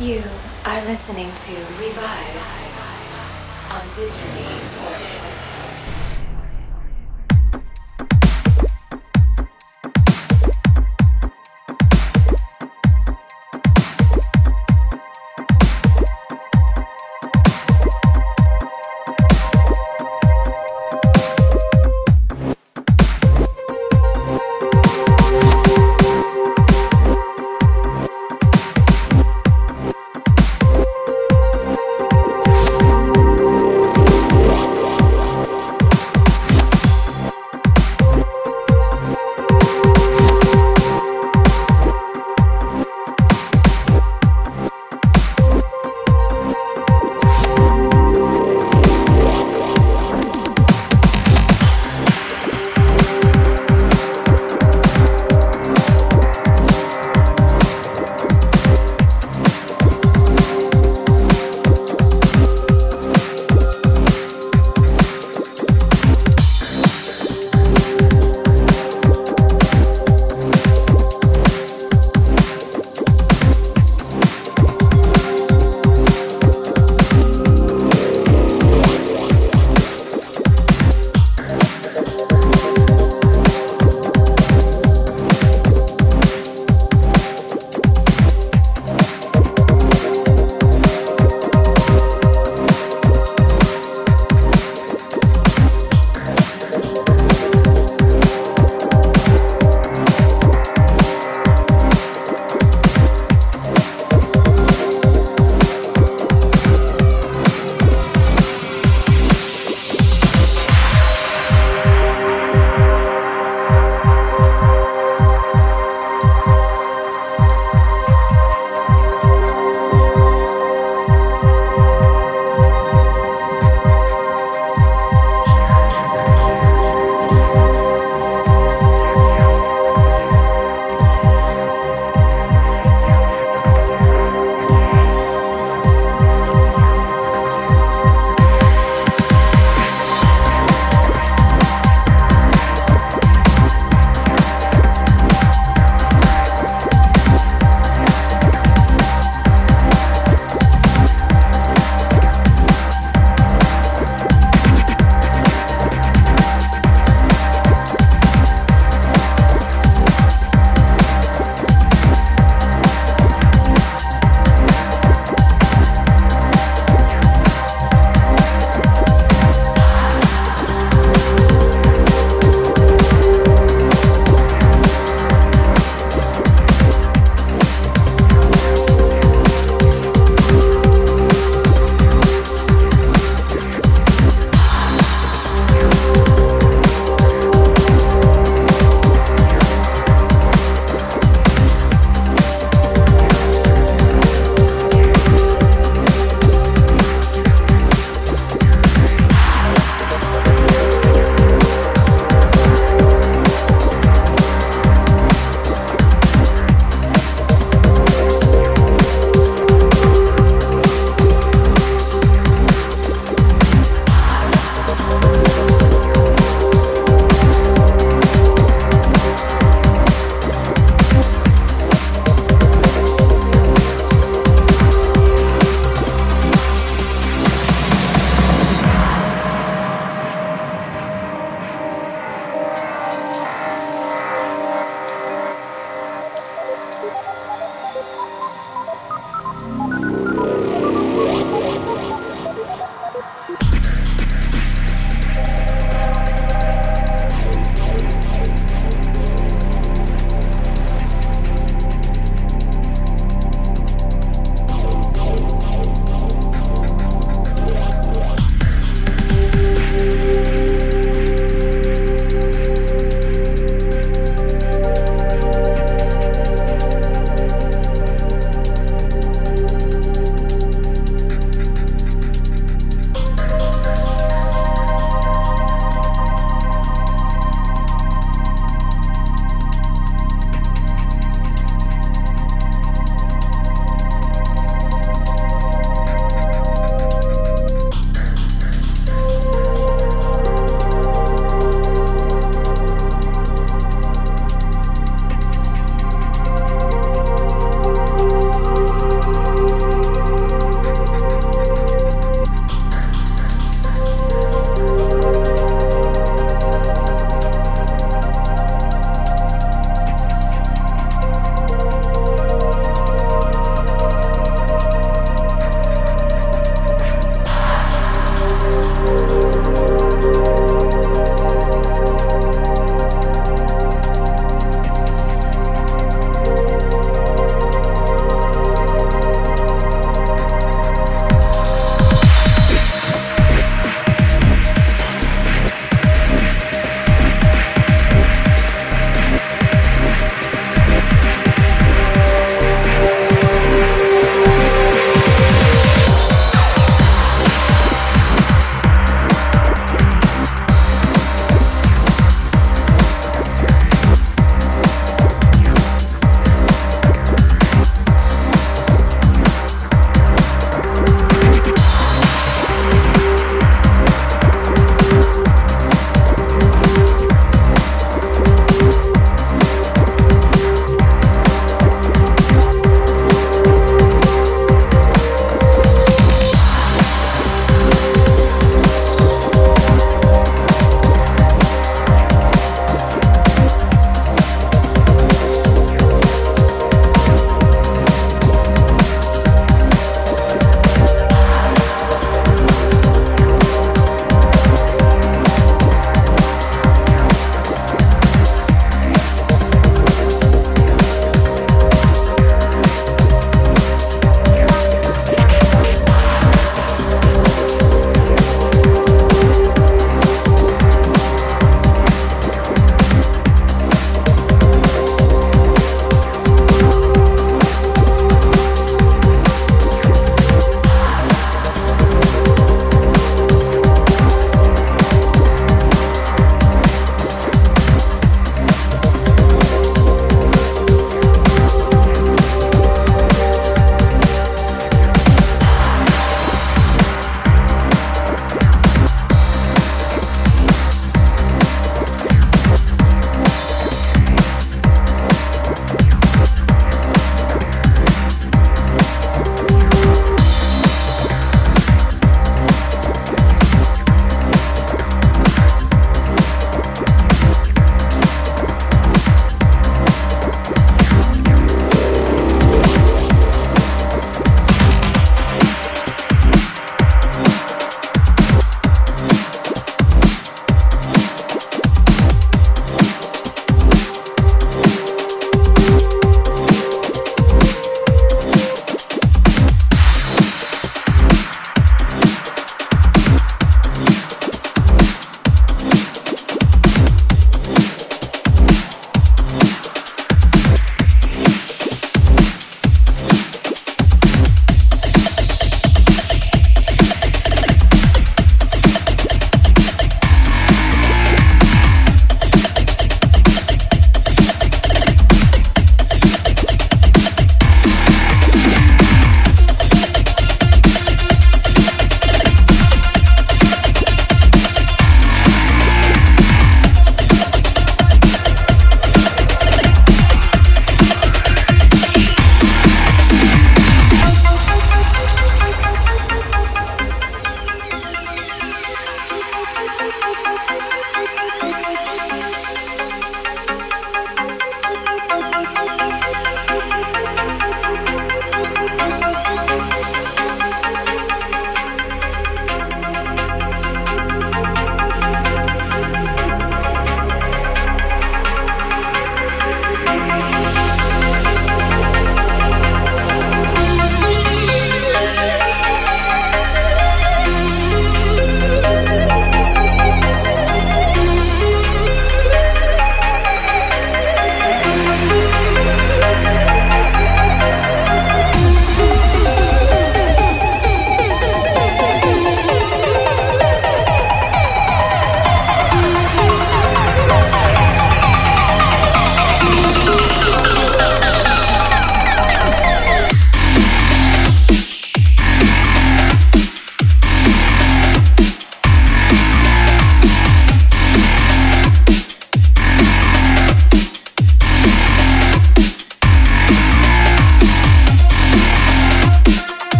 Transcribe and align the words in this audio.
You 0.00 0.22
are 0.64 0.80
listening 0.84 1.26
to 1.26 1.54
Revive 1.82 2.46
on 3.72 3.82
Imported. 4.46 5.07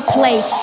Foreplay. 0.00 0.53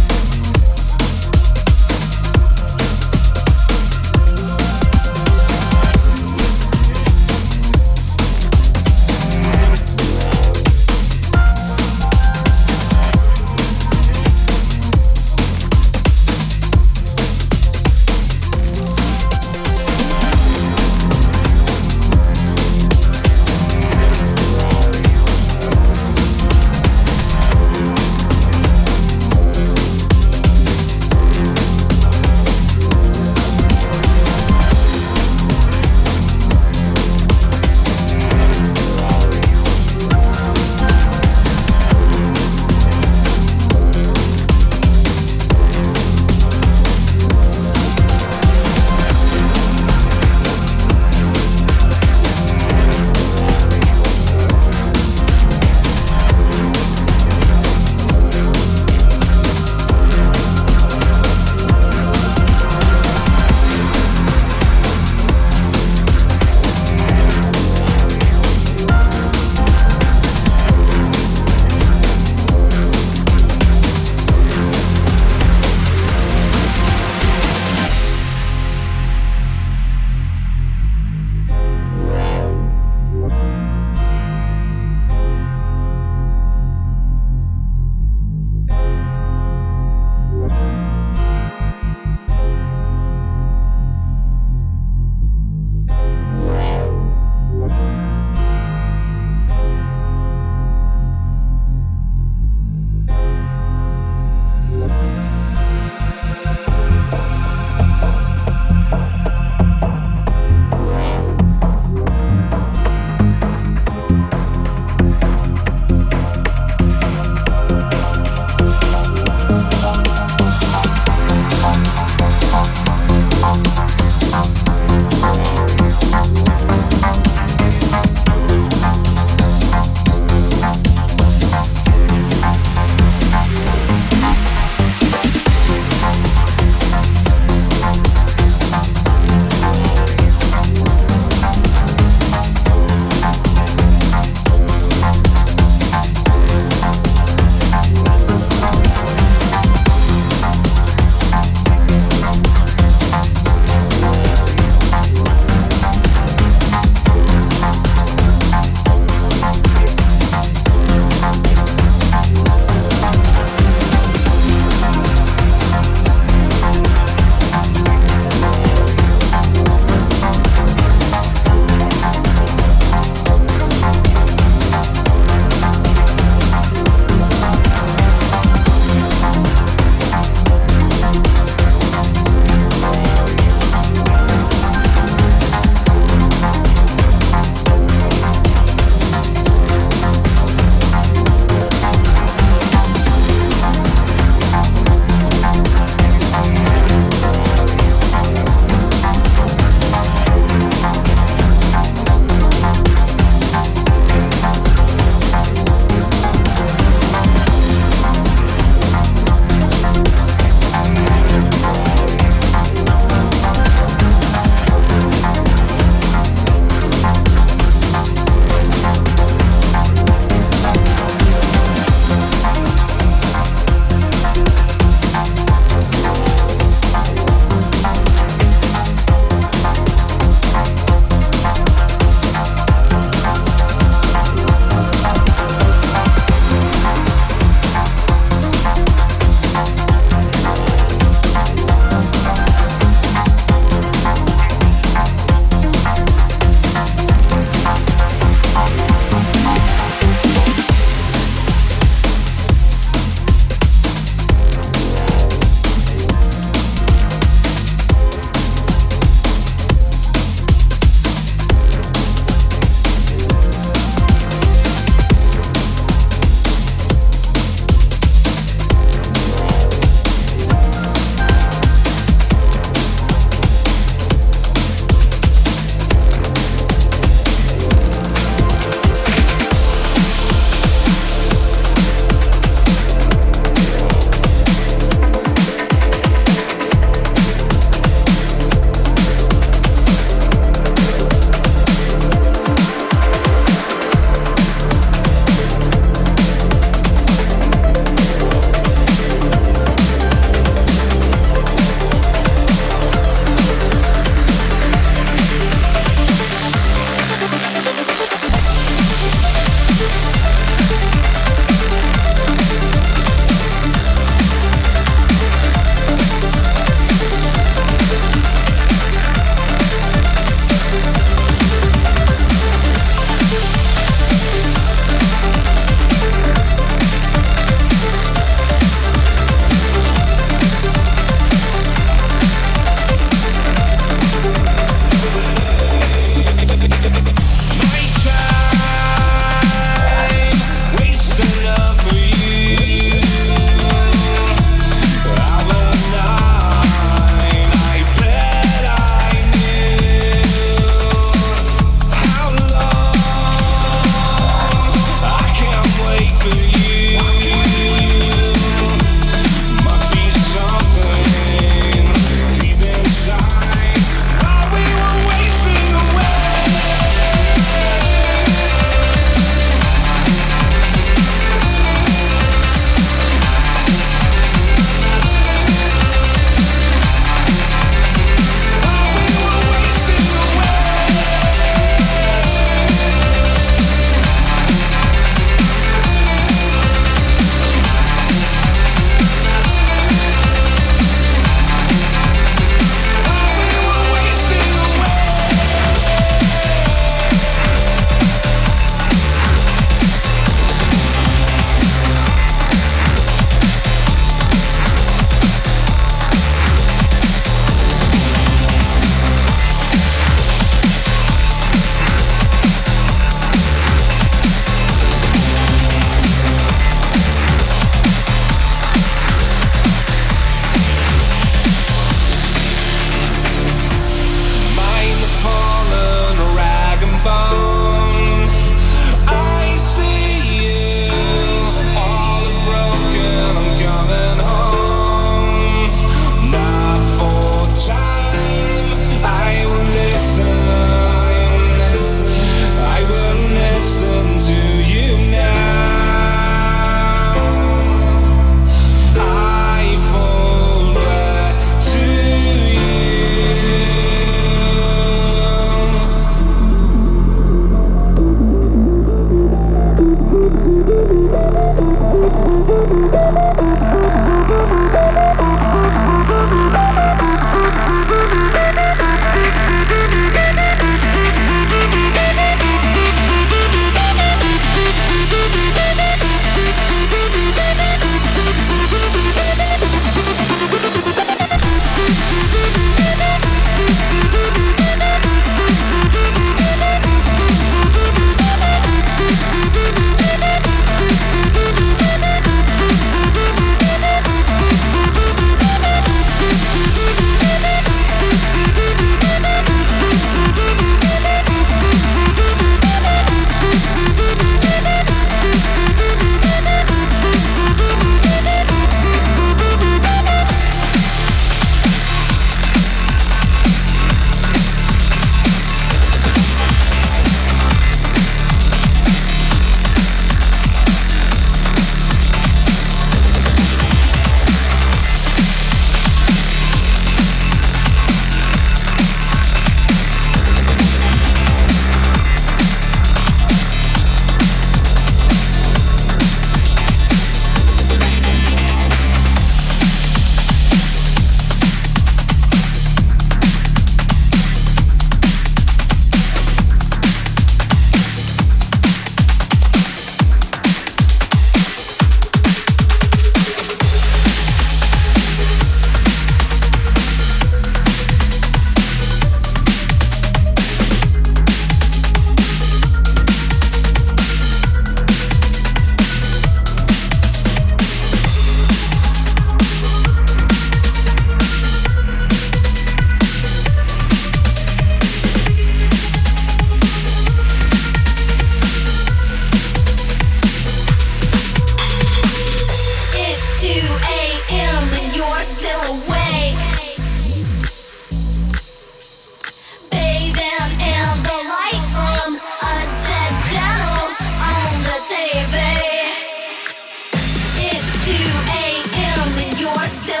2 597.91 597.97
a.m. 597.97 599.19
and 599.19 599.37
you're 599.37 599.67
still 599.83 600.00